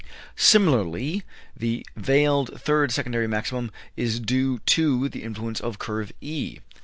[0.35, 1.21] Similarly,
[1.55, 6.57] the veiled third secondary maximum is due to the influence of Curve E.